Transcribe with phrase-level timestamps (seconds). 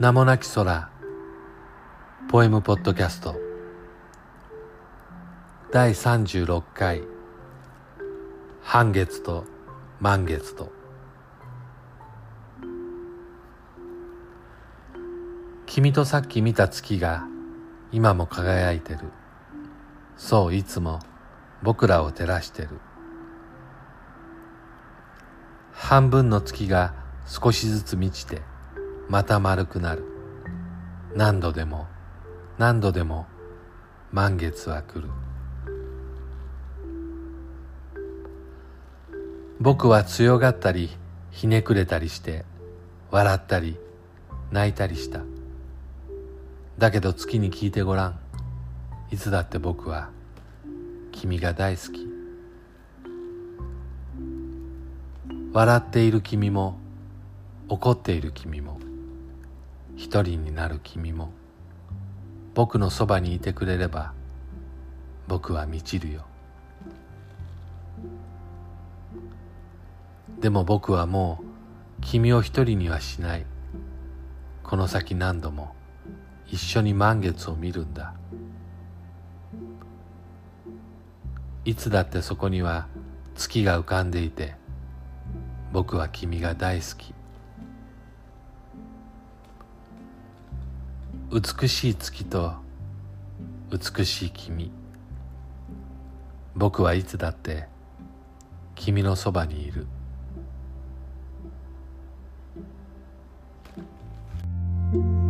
[0.00, 0.90] 名もなき空。
[2.30, 3.34] ポエムポッドキャスト。
[5.72, 7.02] 第36回。
[8.62, 9.44] 半月と
[9.98, 10.70] 満月と。
[15.66, 17.26] 君とさっき見た月が
[17.90, 19.00] 今も輝いてる。
[20.16, 21.00] そういつも
[21.64, 22.68] 僕らを照らしてる。
[25.72, 26.94] 半分の月が
[27.26, 28.42] 少しずつ満ちて
[29.08, 30.04] また丸くなる。
[31.14, 31.86] 何度でも
[32.58, 33.26] 何度でも
[34.12, 35.08] 満月は来る。
[39.60, 40.90] 僕は強がったり
[41.30, 42.44] ひねくれたりして
[43.10, 43.76] 笑ったり
[44.52, 45.20] 泣いたりした。
[46.76, 48.18] だけど月に聞いてごらん。
[49.10, 50.10] いつだって僕は
[51.12, 52.06] 君が大好き。
[55.54, 56.78] 笑っている君も
[57.68, 58.78] 怒っている君も。
[59.98, 61.32] 一人になる君も
[62.54, 64.12] 僕のそばにいてくれれば
[65.26, 66.24] 僕は満ちるよ。
[70.38, 71.46] でも僕はもう
[72.00, 73.46] 君を一人にはしない。
[74.62, 75.74] この先何度も
[76.46, 78.14] 一緒に満月を見るんだ。
[81.64, 82.86] いつだってそこには
[83.34, 84.54] 月が浮かんでいて
[85.72, 87.17] 僕は君が大好き。
[91.30, 92.54] 美しい月と
[93.70, 94.72] 美しい君。
[96.56, 97.68] 僕はいつだって
[98.74, 99.86] 君のそばにいる「